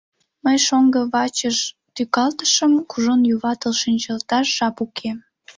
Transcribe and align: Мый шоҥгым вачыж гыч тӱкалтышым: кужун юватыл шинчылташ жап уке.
Мый 0.43 0.57
шоҥгым 0.65 1.05
вачыж 1.13 1.57
гыч 1.63 1.67
тӱкалтышым: 1.95 2.71
кужун 2.89 3.21
юватыл 3.35 3.73
шинчылташ 3.81 4.45
жап 4.57 4.77
уке. 4.85 5.11